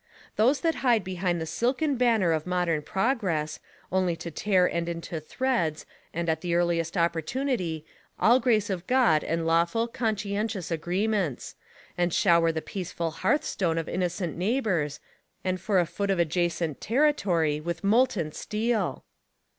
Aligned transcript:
Those 0.35 0.61
that 0.61 0.73
hide 0.81 1.03
behind 1.03 1.39
the 1.39 1.45
silken 1.45 1.95
banner 1.95 2.31
of 2.31 2.47
modern 2.47 2.81
progress, 2.81 3.59
only 3.91 4.15
to 4.15 4.31
tear 4.31 4.65
and 4.65 4.87
into_ 4.87 5.23
threads 5.23 5.85
and 6.11 6.27
at 6.27 6.41
the 6.41 6.55
earliest 6.55 6.97
opportunity, 6.97 7.85
all 8.19 8.39
grace 8.39 8.71
of 8.71 8.87
God 8.87 9.23
and 9.23 9.45
lawful, 9.45 9.87
conscientious 9.87 10.71
agreements; 10.71 11.53
and 11.99 12.11
shower 12.11 12.51
the 12.51 12.63
peaceful 12.63 13.11
hearth 13.11 13.43
stone 13.43 13.77
of 13.77 13.87
innocent 13.87 14.35
neighbors, 14.35 14.99
and 15.43 15.61
for 15.61 15.79
a 15.79 15.85
foot 15.85 16.09
of 16.09 16.17
adjacent 16.17 16.81
territory, 16.81 17.59
with 17.61 17.83
molten 17.83 18.31
steel? 18.31 19.05